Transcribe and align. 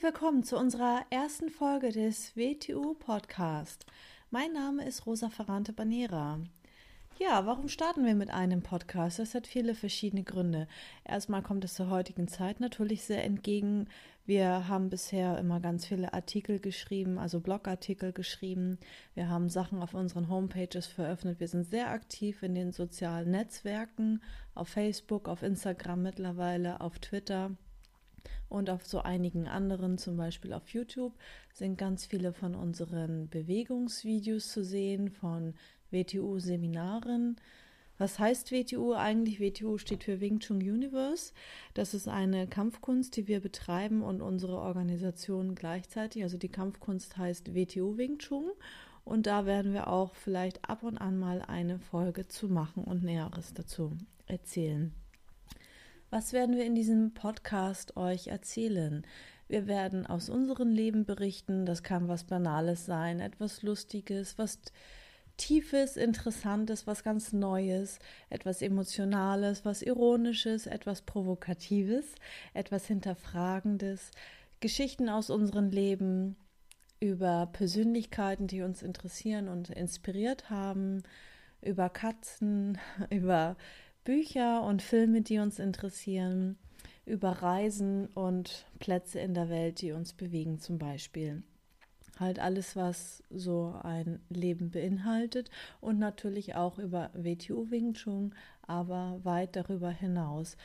Herzlich 0.00 0.14
willkommen 0.14 0.44
zu 0.44 0.56
unserer 0.56 1.04
ersten 1.10 1.50
Folge 1.50 1.90
des 1.90 2.34
WTU 2.34 2.94
Podcast. 2.94 3.84
Mein 4.30 4.50
Name 4.54 4.86
ist 4.86 5.04
Rosa 5.04 5.28
Ferrante 5.28 5.74
Banera. 5.74 6.40
Ja, 7.18 7.44
warum 7.44 7.68
starten 7.68 8.06
wir 8.06 8.14
mit 8.14 8.30
einem 8.30 8.62
Podcast? 8.62 9.18
Das 9.18 9.34
hat 9.34 9.46
viele 9.46 9.74
verschiedene 9.74 10.22
Gründe. 10.22 10.68
Erstmal 11.04 11.42
kommt 11.42 11.64
es 11.64 11.74
zur 11.74 11.90
heutigen 11.90 12.28
Zeit 12.28 12.60
natürlich 12.60 13.04
sehr 13.04 13.24
entgegen. 13.24 13.88
Wir 14.24 14.68
haben 14.68 14.88
bisher 14.88 15.36
immer 15.36 15.60
ganz 15.60 15.84
viele 15.84 16.14
Artikel 16.14 16.60
geschrieben, 16.60 17.18
also 17.18 17.40
Blogartikel 17.40 18.14
geschrieben. 18.14 18.78
Wir 19.12 19.28
haben 19.28 19.50
Sachen 19.50 19.82
auf 19.82 19.92
unseren 19.92 20.30
Homepages 20.30 20.86
veröffentlicht. 20.86 21.40
Wir 21.40 21.48
sind 21.48 21.64
sehr 21.64 21.90
aktiv 21.90 22.42
in 22.42 22.54
den 22.54 22.72
sozialen 22.72 23.32
Netzwerken, 23.32 24.22
auf 24.54 24.68
Facebook, 24.68 25.28
auf 25.28 25.42
Instagram 25.42 26.00
mittlerweile, 26.00 26.80
auf 26.80 27.00
Twitter. 27.00 27.50
Und 28.50 28.68
auf 28.68 28.84
so 28.84 29.00
einigen 29.00 29.46
anderen, 29.48 29.96
zum 29.96 30.16
Beispiel 30.16 30.52
auf 30.52 30.68
YouTube, 30.68 31.14
sind 31.54 31.78
ganz 31.78 32.04
viele 32.04 32.32
von 32.32 32.54
unseren 32.54 33.28
Bewegungsvideos 33.28 34.52
zu 34.52 34.64
sehen, 34.64 35.08
von 35.08 35.54
WTU-Seminaren. 35.92 37.36
Was 37.96 38.18
heißt 38.18 38.50
WTU 38.50 38.94
eigentlich? 38.94 39.40
WTU 39.40 39.78
steht 39.78 40.02
für 40.02 40.20
Wing 40.20 40.40
Chun 40.40 40.56
Universe. 40.56 41.32
Das 41.74 41.94
ist 41.94 42.08
eine 42.08 42.48
Kampfkunst, 42.48 43.16
die 43.16 43.28
wir 43.28 43.40
betreiben 43.40 44.02
und 44.02 44.20
unsere 44.20 44.58
Organisation 44.58 45.54
gleichzeitig. 45.54 46.24
Also 46.24 46.36
die 46.36 46.48
Kampfkunst 46.48 47.16
heißt 47.18 47.54
WTU 47.54 47.98
Wing 47.98 48.18
Chun. 48.18 48.50
Und 49.04 49.26
da 49.26 49.46
werden 49.46 49.72
wir 49.74 49.88
auch 49.88 50.14
vielleicht 50.16 50.68
ab 50.68 50.82
und 50.82 50.98
an 50.98 51.18
mal 51.18 51.40
eine 51.42 51.78
Folge 51.78 52.26
zu 52.26 52.48
machen 52.48 52.82
und 52.82 53.04
Näheres 53.04 53.54
dazu 53.54 53.96
erzählen. 54.26 54.92
Was 56.12 56.32
werden 56.32 56.56
wir 56.56 56.64
in 56.64 56.74
diesem 56.74 57.14
Podcast 57.14 57.96
euch 57.96 58.26
erzählen? 58.26 59.06
Wir 59.46 59.68
werden 59.68 60.06
aus 60.06 60.28
unserem 60.28 60.70
Leben 60.72 61.04
berichten. 61.04 61.66
Das 61.66 61.84
kann 61.84 62.08
was 62.08 62.24
Banales 62.24 62.84
sein, 62.84 63.20
etwas 63.20 63.62
Lustiges, 63.62 64.36
was 64.36 64.58
Tiefes, 65.36 65.96
Interessantes, 65.96 66.88
was 66.88 67.04
ganz 67.04 67.32
Neues, 67.32 68.00
etwas 68.28 68.60
Emotionales, 68.60 69.64
was 69.64 69.82
Ironisches, 69.82 70.66
etwas 70.66 71.02
Provokatives, 71.02 72.16
etwas 72.54 72.86
Hinterfragendes, 72.86 74.10
Geschichten 74.58 75.08
aus 75.08 75.30
unserem 75.30 75.70
Leben 75.70 76.34
über 76.98 77.46
Persönlichkeiten, 77.52 78.48
die 78.48 78.62
uns 78.62 78.82
interessieren 78.82 79.48
und 79.48 79.70
inspiriert 79.70 80.50
haben, 80.50 81.04
über 81.62 81.88
Katzen, 81.88 82.78
über 83.10 83.56
Bücher 84.04 84.62
und 84.62 84.82
Filme, 84.82 85.22
die 85.22 85.38
uns 85.38 85.58
interessieren, 85.58 86.58
über 87.04 87.30
Reisen 87.30 88.06
und 88.08 88.66
Plätze 88.78 89.20
in 89.20 89.34
der 89.34 89.48
Welt, 89.48 89.80
die 89.82 89.92
uns 89.92 90.12
bewegen 90.12 90.58
zum 90.58 90.78
Beispiel. 90.78 91.42
Halt 92.18 92.38
alles, 92.38 92.76
was 92.76 93.22
so 93.30 93.74
ein 93.82 94.20
Leben 94.28 94.70
beinhaltet 94.70 95.50
und 95.80 95.98
natürlich 95.98 96.54
auch 96.54 96.78
über 96.78 97.10
WTU 97.14 97.70
Wing 97.70 97.94
Chun, 97.94 98.34
aber 98.62 99.20
weit 99.22 99.56
darüber 99.56 99.90
hinaus. 99.90 100.56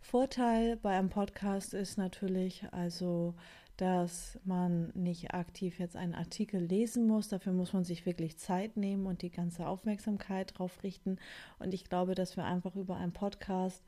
Vorteil 0.00 0.76
bei 0.76 0.98
einem 0.98 1.08
Podcast 1.08 1.72
ist 1.72 1.96
natürlich 1.96 2.66
also, 2.72 3.34
dass 3.76 4.38
man 4.44 4.90
nicht 4.94 5.34
aktiv 5.34 5.78
jetzt 5.78 5.96
einen 5.96 6.14
Artikel 6.14 6.60
lesen 6.60 7.06
muss. 7.06 7.28
Dafür 7.28 7.52
muss 7.52 7.72
man 7.72 7.84
sich 7.84 8.06
wirklich 8.06 8.38
Zeit 8.38 8.76
nehmen 8.76 9.06
und 9.06 9.22
die 9.22 9.30
ganze 9.30 9.66
Aufmerksamkeit 9.66 10.56
drauf 10.56 10.82
richten. 10.82 11.18
Und 11.58 11.74
ich 11.74 11.84
glaube, 11.84 12.14
dass 12.14 12.36
wir 12.36 12.44
einfach 12.44 12.76
über 12.76 12.96
einen 12.96 13.12
Podcast 13.12 13.82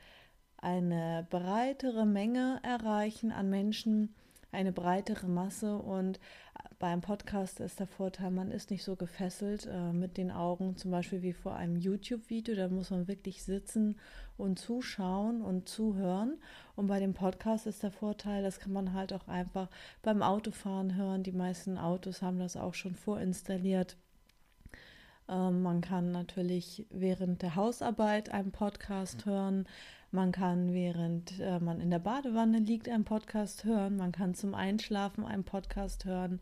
eine 0.56 1.26
breitere 1.30 2.06
Menge 2.06 2.60
erreichen 2.62 3.30
an 3.30 3.48
Menschen, 3.48 4.14
eine 4.56 4.72
breitere 4.72 5.28
Masse 5.28 5.76
und 5.76 6.18
beim 6.78 7.02
Podcast 7.02 7.60
ist 7.60 7.78
der 7.78 7.86
Vorteil, 7.86 8.30
man 8.30 8.50
ist 8.50 8.70
nicht 8.70 8.84
so 8.84 8.96
gefesselt 8.96 9.66
äh, 9.66 9.92
mit 9.92 10.16
den 10.16 10.30
Augen, 10.30 10.76
zum 10.76 10.90
Beispiel 10.90 11.22
wie 11.22 11.32
vor 11.32 11.54
einem 11.54 11.76
YouTube-Video. 11.76 12.54
Da 12.54 12.68
muss 12.68 12.90
man 12.90 13.06
wirklich 13.06 13.44
sitzen 13.44 13.98
und 14.36 14.58
zuschauen 14.58 15.42
und 15.42 15.68
zuhören. 15.68 16.38
Und 16.74 16.86
bei 16.86 17.00
dem 17.00 17.14
Podcast 17.14 17.66
ist 17.66 17.82
der 17.82 17.90
Vorteil, 17.90 18.42
das 18.42 18.58
kann 18.58 18.72
man 18.72 18.94
halt 18.94 19.12
auch 19.12 19.28
einfach 19.28 19.68
beim 20.02 20.22
Autofahren 20.22 20.96
hören. 20.96 21.22
Die 21.22 21.32
meisten 21.32 21.78
Autos 21.78 22.22
haben 22.22 22.38
das 22.38 22.56
auch 22.56 22.74
schon 22.74 22.94
vorinstalliert. 22.94 23.96
Ähm, 25.28 25.62
man 25.62 25.80
kann 25.80 26.12
natürlich 26.12 26.86
während 26.90 27.42
der 27.42 27.56
Hausarbeit 27.56 28.30
einen 28.30 28.52
Podcast 28.52 29.26
hören. 29.26 29.66
Man 30.12 30.32
kann, 30.32 30.72
während 30.72 31.38
äh, 31.40 31.58
man 31.58 31.80
in 31.80 31.90
der 31.90 31.98
Badewanne 31.98 32.58
liegt, 32.58 32.88
einen 32.88 33.04
Podcast 33.04 33.64
hören. 33.64 33.96
Man 33.96 34.12
kann 34.12 34.34
zum 34.34 34.54
Einschlafen 34.54 35.24
einen 35.24 35.44
Podcast 35.44 36.04
hören. 36.04 36.40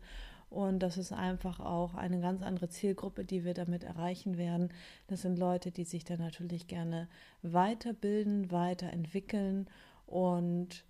Und 0.49 0.79
das 0.79 0.97
ist 0.97 1.11
einfach 1.11 1.59
auch 1.59 1.95
eine 1.95 2.21
ganz 2.21 2.41
andere 2.41 2.69
Zielgruppe, 2.69 3.25
die 3.25 3.43
wir 3.43 3.53
damit 3.53 3.83
erreichen 3.83 4.37
werden. 4.37 4.69
Das 5.07 5.23
sind 5.23 5.37
Leute, 5.37 5.71
die 5.71 5.83
sich 5.83 6.05
dann 6.05 6.19
natürlich 6.19 6.67
gerne 6.67 7.09
weiterbilden, 7.41 8.51
weiterentwickeln. 8.51 9.67
Und 10.05 10.85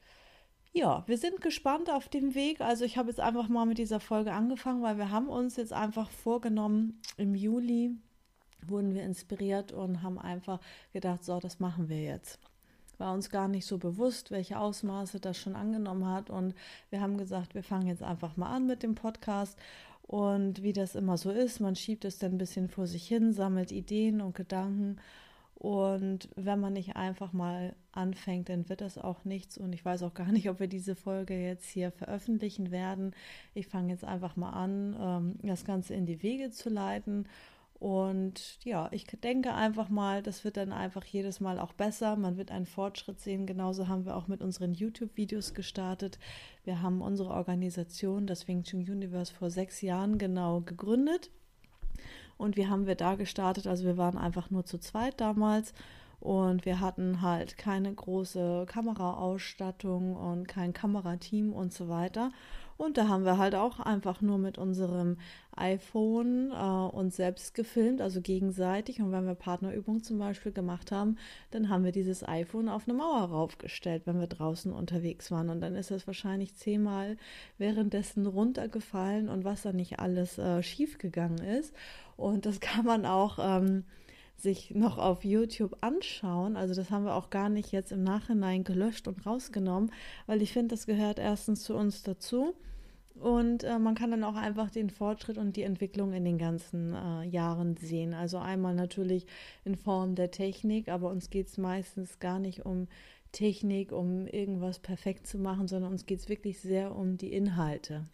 ja, 0.76 1.04
wir 1.08 1.18
sind 1.18 1.40
gespannt 1.40 1.90
auf 1.90 2.10
dem 2.10 2.36
Weg. 2.36 2.60
Also 2.60 2.84
ich 2.84 2.98
habe 2.98 3.10
jetzt 3.10 3.22
einfach 3.22 3.48
mal 3.48 3.66
mit 3.66 3.78
dieser 3.78 4.02
Folge 4.02 4.34
angefangen, 4.34 4.84
weil 4.84 4.98
wir 4.98 5.10
haben 5.10 5.30
uns 5.30 5.56
jetzt 5.56 5.72
einfach 5.72 6.10
vorgenommen, 6.10 7.02
im 7.18 7.34
Juli 7.34 7.92
wurden 8.68 8.94
wir 8.94 9.04
inspiriert 9.04 9.72
und 9.72 10.04
haben 10.04 10.20
einfach 10.20 10.60
gedacht, 10.92 11.24
so, 11.24 11.40
das 11.40 11.60
machen 11.60 11.88
wir 11.88 12.04
jetzt 12.04 12.40
war 12.98 13.14
uns 13.14 13.30
gar 13.30 13.48
nicht 13.48 13.66
so 13.66 13.78
bewusst, 13.78 14.32
welche 14.32 14.60
Ausmaße 14.60 15.20
das 15.20 15.38
schon 15.38 15.56
angenommen 15.56 16.08
hat. 16.08 16.30
Und 16.30 16.56
wir 16.90 17.02
haben 17.02 17.18
gesagt, 17.18 17.56
wir 17.56 17.64
fangen 17.64 17.88
jetzt 17.88 18.04
einfach 18.04 18.38
mal 18.38 18.50
an 18.56 18.68
mit 18.68 18.84
dem 18.84 18.96
Podcast. 18.96 19.58
Und 20.04 20.62
wie 20.62 20.74
das 20.74 20.96
immer 20.96 21.18
so 21.18 21.32
ist, 21.32 21.60
man 21.60 21.76
schiebt 21.76 22.06
es 22.06 22.20
dann 22.20 22.34
ein 22.34 22.38
bisschen 22.38 22.70
vor 22.70 22.88
sich 22.88 23.08
hin, 23.08 23.34
sammelt 23.34 23.72
Ideen 23.72 24.22
und 24.22 24.36
Gedanken. 24.36 24.98
Und 25.56 26.30
wenn 26.36 26.60
man 26.60 26.74
nicht 26.74 26.96
einfach 26.96 27.34
mal 27.34 27.76
anfängt, 27.92 28.50
dann 28.50 28.70
wird 28.70 28.82
das 28.82 28.98
auch 28.98 29.24
nichts. 29.24 29.58
Und 29.58 29.74
ich 29.74 29.84
weiß 29.84 30.04
auch 30.04 30.14
gar 30.14 30.32
nicht, 30.32 30.50
ob 30.50 30.60
wir 30.60 30.68
diese 30.68 30.96
Folge 30.96 31.36
jetzt 31.36 31.70
hier 31.70 31.92
veröffentlichen 31.92 32.72
werden. 32.72 33.16
Ich 33.54 33.68
fange 33.68 33.92
jetzt 33.92 34.04
einfach 34.04 34.36
mal 34.36 34.52
an, 34.52 34.96
ähm, 35.00 35.40
das 35.44 35.66
Ganze 35.66 35.94
in 35.94 36.06
die 36.06 36.22
Wege 36.22 36.52
zu 36.52 36.70
leiten 36.70 37.26
und 37.80 38.58
ja, 38.64 38.88
ich 38.92 39.06
denke 39.06 39.54
einfach 39.54 39.90
mal, 39.90 40.24
das 40.24 40.44
wird 40.46 40.56
dann 40.58 40.72
einfach 40.72 41.04
jedes 41.04 41.40
Mal 41.42 41.60
auch 41.60 41.74
besser. 41.74 42.16
Man 42.16 42.38
wird 42.38 42.50
einen 42.50 42.66
Fortschritt 42.66 43.20
sehen. 43.20 43.46
Genauso 43.46 43.88
haben 43.88 44.06
wir 44.06 44.16
auch 44.16 44.28
mit 44.28 44.42
unseren 44.42 44.74
YouTube-Videos 44.74 45.54
gestartet. 45.54 46.18
Wir 46.64 46.82
haben 46.82 47.02
unsere 47.02 47.32
Organisation, 47.32 48.28
das 48.28 48.48
Wing 48.48 48.64
Chun 48.64 48.80
Universe, 48.80 49.34
vor 49.34 49.50
sechs 49.50 49.82
Jahren 49.82 50.18
genau 50.18 50.62
gegründet. 50.62 51.32
Und 52.38 52.58
wie 52.58 52.68
haben 52.68 52.88
wir 52.88 52.96
da 52.96 53.16
gestartet? 53.16 53.68
Also 53.68 53.86
wir 53.86 53.98
waren 53.98 54.18
einfach 54.18 54.50
nur 54.50 54.66
zu 54.66 54.78
zweit 54.78 55.22
damals 55.22 55.74
und 56.20 56.66
wir 56.66 56.80
hatten 56.80 57.22
halt 57.22 57.58
keine 57.58 57.94
große 57.94 58.66
Kameraausstattung 58.68 60.16
und 60.16 60.48
kein 60.48 60.74
Kamerateam 60.74 61.54
und 61.54 61.74
so 61.74 61.88
weiter. 61.88 62.32
Und 62.78 62.98
da 62.98 63.08
haben 63.08 63.24
wir 63.24 63.38
halt 63.38 63.56
auch 63.56 63.80
einfach 63.80 64.22
nur 64.22 64.38
mit 64.38 64.58
unserem 64.58 65.18
iPhone 65.56 66.52
äh, 66.52 66.96
uns 66.96 67.16
selbst 67.16 67.54
gefilmt, 67.54 68.02
also 68.02 68.20
gegenseitig. 68.22 69.02
Und 69.02 69.12
wenn 69.12 69.26
wir 69.26 69.36
Partnerübungen 69.36 70.04
zum 70.04 70.20
Beispiel 70.20 70.52
gemacht 70.52 70.92
haben, 70.92 71.18
dann 71.52 71.70
haben 71.70 71.86
wir 71.86 71.94
dieses 71.94 72.28
iPhone 72.28 72.68
auf 72.68 72.88
eine 72.88 72.98
Mauer 72.98 73.30
raufgestellt, 73.30 74.04
wenn 74.06 74.20
wir 74.20 74.28
draußen 74.28 74.74
unterwegs 74.74 75.32
waren. 75.32 75.50
Und 75.50 75.62
dann 75.62 75.76
ist 75.76 75.92
es 75.92 76.06
wahrscheinlich 76.06 76.56
zehnmal 76.56 77.16
währenddessen 77.58 78.26
runtergefallen 78.26 79.30
und 79.30 79.46
was 79.46 79.62
da 79.62 79.72
nicht 79.72 80.00
alles 80.00 80.38
äh, 80.38 80.62
schiefgegangen 80.62 81.40
ist. 81.40 81.74
Und 82.18 82.46
das 82.46 82.60
kann 82.60 82.86
man 82.86 83.06
auch. 83.06 83.40
Ähm, 83.40 83.86
sich 84.46 84.72
noch 84.74 84.98
auf 84.98 85.26
YouTube 85.26 85.76
anschauen. 85.82 86.56
Also 86.56 86.74
das 86.74 86.92
haben 86.92 87.04
wir 87.04 87.16
auch 87.16 87.30
gar 87.30 87.50
nicht 87.50 87.74
jetzt 87.74 87.92
im 87.92 88.04
Nachhinein 88.04 88.64
gelöscht 88.64 89.10
und 89.10 89.26
rausgenommen, 89.26 89.92
weil 90.28 90.42
ich 90.42 90.54
finde, 90.54 90.76
das 90.76 90.86
gehört 90.86 91.20
erstens 91.20 91.64
zu 91.64 91.76
uns 91.76 92.04
dazu. 92.04 92.56
Und 93.16 93.64
äh, 93.64 93.80
man 93.80 93.96
kann 93.96 94.12
dann 94.12 94.24
auch 94.24 94.36
einfach 94.36 94.70
den 94.70 94.90
Fortschritt 94.90 95.38
und 95.38 95.56
die 95.56 95.64
Entwicklung 95.64 96.14
in 96.14 96.26
den 96.26 96.38
ganzen 96.38 96.94
äh, 96.94 97.24
Jahren 97.24 97.78
sehen. 97.78 98.14
Also 98.14 98.38
einmal 98.38 98.76
natürlich 98.76 99.26
in 99.64 99.76
Form 99.76 100.16
der 100.16 100.32
Technik, 100.32 100.90
aber 100.90 101.10
uns 101.10 101.30
geht 101.30 101.48
es 101.48 101.58
meistens 101.58 102.20
gar 102.20 102.40
nicht 102.40 102.66
um 102.66 102.88
Technik, 103.32 103.92
um 103.92 104.28
irgendwas 104.28 104.80
perfekt 104.80 105.28
zu 105.28 105.38
machen, 105.40 105.68
sondern 105.68 105.92
uns 105.92 106.06
geht 106.06 106.20
es 106.20 106.30
wirklich 106.30 106.60
sehr 106.60 106.96
um 106.96 107.18
die 107.18 107.34
Inhalte. 107.34 108.06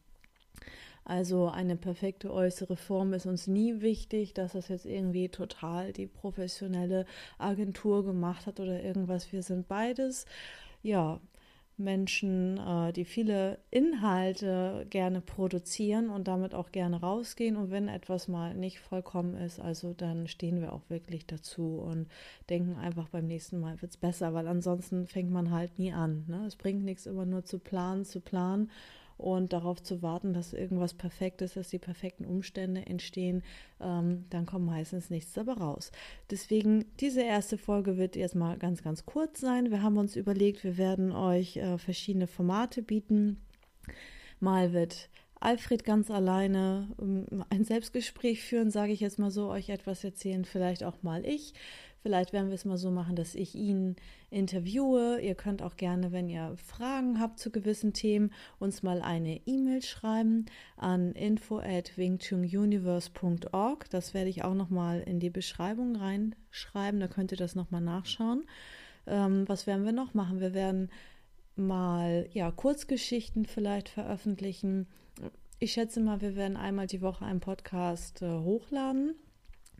Also 1.03 1.50
eine 1.50 1.75
perfekte 1.75 2.31
äußere 2.31 2.75
Form 2.75 3.13
ist 3.13 3.25
uns 3.25 3.48
nie 3.48 3.81
wichtig, 3.81 4.33
dass 4.33 4.53
das 4.53 4.68
jetzt 4.68 4.86
irgendwie 4.86 5.30
total 5.30 5.94
die 5.94 6.07
professionelle 6.07 7.06
Agentur 7.38 8.06
gemacht 8.06 8.45
hat 8.45 8.59
oder 8.59 8.83
irgendwas. 8.83 9.31
Wir 9.31 9.44
sind 9.44 9.68
beides. 9.68 10.25
Ja, 10.83 11.19
Menschen, 11.77 12.57
äh, 12.57 12.94
die 12.94 13.06
viele 13.06 13.59
Inhalte 13.71 14.86
gerne 14.89 15.21
produzieren 15.21 16.09
und 16.09 16.27
damit 16.27 16.53
auch 16.53 16.71
gerne 16.71 17.01
rausgehen. 17.01 17.57
Und 17.57 17.71
wenn 17.71 17.88
etwas 17.88 18.27
mal 18.27 18.53
nicht 18.53 18.80
vollkommen 18.80 19.36
ist, 19.36 19.59
also 19.59 19.94
dann 19.94 20.27
stehen 20.27 20.62
wir 20.62 20.74
auch 20.74 20.89
wirklich 20.89 21.25
dazu 21.25 21.80
und 21.80 22.07
denken 22.50 22.77
einfach 22.77 23.09
beim 23.09 23.27
nächsten 23.27 23.59
Mal 23.59 23.81
wird 23.81 23.92
es 23.92 23.98
besser, 23.98 24.33
weil 24.33 24.48
ansonsten 24.48 25.07
fängt 25.07 25.31
man 25.31 25.51
halt 25.51 25.77
nie 25.80 25.92
an. 25.92 26.25
Ne? 26.27 26.45
Es 26.45 26.56
bringt 26.56 26.83
nichts 26.83 27.06
immer 27.06 27.25
nur 27.25 27.44
zu 27.44 27.59
planen, 27.59 28.06
zu 28.06 28.21
planen 28.21 28.69
und 29.21 29.53
darauf 29.53 29.81
zu 29.81 30.01
warten, 30.01 30.33
dass 30.33 30.53
irgendwas 30.53 30.94
perfekt 30.94 31.41
ist, 31.41 31.56
dass 31.56 31.69
die 31.69 31.79
perfekten 31.79 32.25
Umstände 32.25 32.85
entstehen, 32.85 33.44
ähm, 33.79 34.25
dann 34.29 34.45
kommt 34.45 34.65
meistens 34.65 35.09
nichts 35.09 35.33
dabei 35.33 35.53
raus. 35.53 35.91
Deswegen, 36.29 36.85
diese 37.00 37.21
erste 37.21 37.57
Folge 37.57 37.97
wird 37.97 38.15
erstmal 38.15 38.57
ganz, 38.57 38.83
ganz 38.83 39.06
kurz 39.06 39.39
sein. 39.39 39.71
Wir 39.71 39.83
haben 39.83 39.97
uns 39.97 40.15
überlegt, 40.15 40.63
wir 40.63 40.77
werden 40.77 41.12
euch 41.12 41.57
äh, 41.57 41.77
verschiedene 41.77 42.27
Formate 42.27 42.81
bieten. 42.81 43.41
Mal 44.39 44.73
wird 44.73 45.09
Alfred 45.39 45.83
ganz 45.83 46.12
alleine 46.12 46.88
ähm, 47.01 47.44
ein 47.50 47.63
Selbstgespräch 47.63 48.44
führen, 48.44 48.71
sage 48.71 48.94
ich 48.94 49.00
jetzt 49.00 49.19
mal 49.19 49.31
so, 49.31 49.50
euch 49.50 49.69
etwas 49.69 50.03
erzählen, 50.03 50.45
vielleicht 50.45 50.83
auch 50.83 51.01
mal 51.03 51.25
ich. 51.25 51.53
Vielleicht 52.01 52.33
werden 52.33 52.48
wir 52.48 52.56
es 52.56 52.65
mal 52.65 52.77
so 52.77 52.89
machen, 52.89 53.15
dass 53.15 53.36
ich 53.36 53.53
ihn 53.53 53.95
interviewe. 54.31 55.19
Ihr 55.21 55.36
könnt 55.36 55.62
auch 55.62 55.75
gerne, 55.77 56.12
wenn 56.12 56.30
ihr 56.30 56.56
Fragen 56.57 57.19
habt 57.19 57.38
zu 57.38 57.51
gewissen 57.51 57.94
Themen, 57.94 58.31
uns 58.57 58.81
mal 58.81 59.03
eine 59.03 59.42
E-Mail 59.45 59.83
schreiben 59.83 60.45
an 60.77 61.12
info 61.12 61.59
at 61.59 61.95
wingchunguniverse.org. 61.98 63.89
Das 63.92 64.15
werde 64.15 64.30
ich 64.31 64.44
auch 64.44 64.56
nochmal 64.56 65.01
in 65.01 65.19
die 65.19 65.30
Beschreibung 65.30 65.95
reinschreiben. 65.95 67.00
Da 67.00 67.07
könnt 67.07 67.31
ihr 67.31 67.38
das 67.38 67.53
nochmal 67.53 67.81
nachschauen. 67.81 68.45
Ähm, 69.06 69.48
was 69.48 69.68
werden 69.68 69.86
wir 69.86 69.94
noch 69.94 70.15
machen? 70.15 70.39
Wir 70.39 70.56
werden 70.56 70.89
mal 71.56 72.27
ja 72.31 72.50
Kurzgeschichten 72.50 73.45
vielleicht 73.45 73.89
veröffentlichen. 73.89 74.88
Ich 75.59 75.74
schätze 75.74 76.00
mal, 76.00 76.21
wir 76.21 76.36
werden 76.36 76.57
einmal 76.57 76.88
die 76.88 77.03
Woche 77.03 77.25
einen 77.25 77.42
Podcast 77.42 78.24
äh, 78.24 78.39
hochladen. 78.39 79.13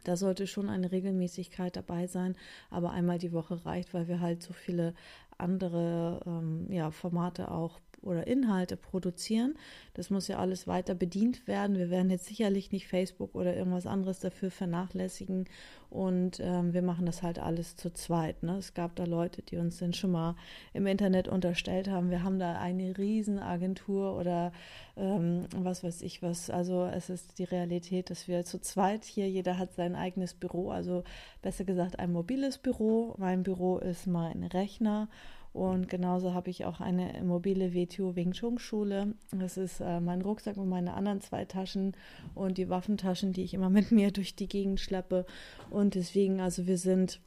Da 0.04 0.16
sollte 0.16 0.48
schon 0.48 0.70
eine 0.70 0.92
Regelmäßigkeit 0.92 1.76
dabei 1.76 2.08
sein, 2.08 2.36
aber 2.70 2.92
einmal 2.92 3.18
die 3.18 3.32
Woche 3.32 3.66
reicht, 3.66 3.94
weil 3.94 4.08
wir 4.08 4.20
halt 4.20 4.42
so 4.42 4.54
viele 4.54 4.94
andere 5.38 6.22
ähm, 6.26 6.72
ja, 6.72 6.92
Formate 6.92 7.52
auch 7.52 7.80
oder 8.02 8.28
Inhalte 8.28 8.78
produzieren. 8.78 9.56
Das 9.94 10.10
muss 10.10 10.28
ja 10.28 10.40
alles 10.40 10.68
weiter 10.68 10.96
bedient 10.96 11.48
werden. 11.48 11.78
Wir 11.78 11.90
werden 11.90 12.10
jetzt 12.10 12.26
sicherlich 12.26 12.72
nicht 12.72 12.88
Facebook 12.88 13.36
oder 13.36 13.56
irgendwas 13.56 13.88
anderes 13.88 14.20
dafür 14.20 14.52
vernachlässigen. 14.52 15.46
Und 15.90 16.40
ähm, 16.40 16.72
wir 16.72 16.82
machen 16.82 17.06
das 17.06 17.22
halt 17.22 17.38
alles 17.38 17.76
zu 17.76 17.92
zweit. 17.92 18.44
Ne? 18.44 18.58
Es 18.58 18.74
gab 18.74 18.96
da 18.96 19.04
Leute, 19.04 19.42
die 19.42 19.58
uns 19.58 19.78
dann 19.80 19.92
schon 19.92 20.12
mal 20.12 20.36
im 20.74 20.88
Internet 20.88 21.28
unterstellt 21.28 21.90
haben, 21.90 22.10
wir 22.10 22.24
haben 22.24 22.40
da 22.40 22.58
eine 22.58 22.98
Riesenagentur 22.98 24.18
oder 24.18 24.54
ähm, 24.96 25.48
was 25.54 25.84
weiß 25.84 26.02
ich 26.02 26.22
was. 26.22 26.50
Also 26.50 26.86
es 26.86 27.10
ist 27.10 27.40
die 27.40 27.44
Realität, 27.44 28.10
dass 28.10 28.30
wir 28.30 28.46
zu 28.46 28.62
zweit 28.62 29.04
hier, 29.04 29.30
jeder 29.30 29.58
hat 29.58 29.74
sein 29.74 29.96
eigenes 29.96 30.34
Büro, 30.34 30.72
also 30.72 31.04
besser 31.42 31.66
gesagt 31.66 32.00
ein 32.00 32.14
mobiles 32.14 32.58
Büro. 32.58 33.14
Mein 33.18 33.44
Büro 33.44 33.78
ist 33.78 34.08
mein 34.08 34.44
Rechner 34.44 35.10
und 35.54 35.90
genauso 35.90 36.34
habe 36.34 36.50
ich 36.50 36.64
auch 36.66 36.80
eine 36.80 37.22
mobile 37.24 37.74
WTO 37.74 38.16
Wing 38.16 38.32
Chun 38.32 38.58
Schule. 38.58 39.16
Das 39.32 39.58
ist 39.58 39.82
äh, 39.82 40.00
mein 40.00 40.22
Rucksack 40.22 40.56
und 40.56 40.70
meine 40.70 40.94
anderen 40.94 41.20
zwei 41.20 41.44
Taschen 41.44 41.94
und 42.36 42.58
die 42.58 42.70
Waffentaschen, 42.70 43.34
die 43.34 43.44
ich 43.44 43.54
immer 43.54 43.70
mit 43.70 43.92
mir 43.92 44.12
durch 44.12 44.36
die 44.36 44.48
Gegend 44.48 44.80
schleppe. 44.80 45.26
Und 45.70 45.96
deswegen, 45.96 46.40
also 46.40 46.68
wir 46.68 46.78
sind 46.78 47.20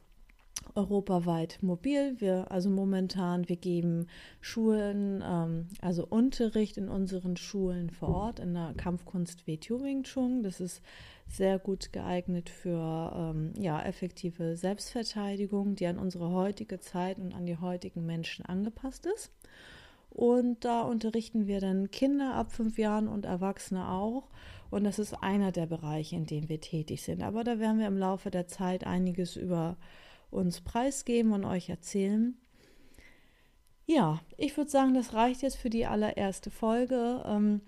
europaweit 0.75 1.59
mobil. 1.61 2.15
Wir, 2.19 2.51
also 2.51 2.69
momentan, 2.69 3.47
wir 3.47 3.55
geben 3.55 4.07
Schulen, 4.41 5.23
ähm, 5.25 5.67
also 5.81 6.05
Unterricht 6.05 6.77
in 6.77 6.89
unseren 6.89 7.37
Schulen 7.37 7.89
vor 7.89 8.09
Ort 8.09 8.39
in 8.39 8.53
der 8.53 8.73
Kampfkunst 8.75 9.47
WTO 9.47 9.81
Wing 9.83 10.03
Chun. 10.03 10.43
Das 10.43 10.59
ist 10.59 10.81
sehr 11.27 11.59
gut 11.59 11.91
geeignet 11.91 12.49
für 12.49 13.13
ähm, 13.15 13.53
ja, 13.59 13.81
effektive 13.81 14.57
Selbstverteidigung, 14.57 15.75
die 15.75 15.87
an 15.87 15.97
unsere 15.97 16.31
heutige 16.31 16.79
Zeit 16.79 17.17
und 17.17 17.33
an 17.33 17.45
die 17.45 17.57
heutigen 17.57 18.05
Menschen 18.05 18.45
angepasst 18.45 19.05
ist. 19.05 19.31
Und 20.09 20.63
da 20.63 20.83
unterrichten 20.83 21.45
wir 21.45 21.59
dann 21.59 21.91
Kinder 21.91 22.35
ab 22.35 22.53
fünf 22.53 22.77
Jahren 22.77 23.09
und 23.09 23.25
Erwachsene 23.25 23.89
auch. 23.89 24.29
Und 24.71 24.85
das 24.85 24.97
ist 24.97 25.13
einer 25.13 25.51
der 25.51 25.65
Bereiche, 25.65 26.15
in 26.15 26.25
denen 26.25 26.47
wir 26.47 26.61
tätig 26.61 27.03
sind. 27.03 27.21
Aber 27.21 27.43
da 27.43 27.59
werden 27.59 27.79
wir 27.79 27.87
im 27.87 27.97
Laufe 27.97 28.31
der 28.31 28.47
Zeit 28.47 28.85
einiges 28.85 29.35
über 29.35 29.77
uns 30.35 30.61
preisgeben 30.61 31.33
und 31.33 31.45
euch 31.45 31.69
erzählen. 31.69 32.37
Ja, 33.87 34.19
ich 34.37 34.55
würde 34.57 34.69
sagen, 34.69 34.93
das 34.93 35.13
reicht 35.13 35.41
jetzt 35.41 35.57
für 35.57 35.69
die 35.69 35.85
allererste 35.85 36.51
Folge. 36.51 37.23
Ähm, 37.25 37.61